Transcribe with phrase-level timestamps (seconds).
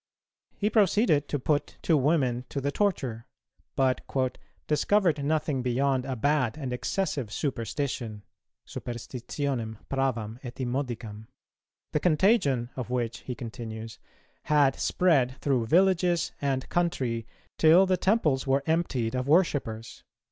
[0.57, 3.27] He proceeded to put two women to the torture,
[3.75, 4.01] but
[4.65, 8.23] "discovered nothing beyond a bad and excessive superstition"
[8.65, 11.27] (superstitionem pravam et immodicam),
[11.93, 13.99] "the contagion" of which, he continues,
[14.45, 17.27] "had spread through villages and country,
[17.59, 20.03] till the temples were emptied of worshippers."